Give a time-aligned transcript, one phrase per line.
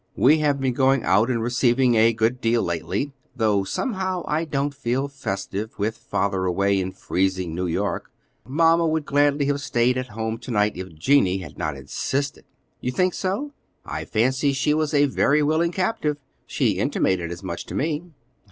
[0.15, 4.73] "We have been going out and receiving a good deal lately, though somehow I don't
[4.73, 8.09] feel festive, with Father away in freezing New York.
[8.43, 12.45] Mamma would gladly have stayed at home to night if Jennie had not insisted."
[12.79, 13.51] "You think so?
[13.85, 18.01] I fancy she was a very willing captive; she intimated as much to me."